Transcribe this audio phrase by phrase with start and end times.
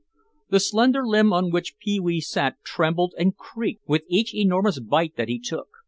[0.49, 5.15] The slender limb on which Pee wee sat trembled and creaked with each enormous bite
[5.15, 5.67] that he took.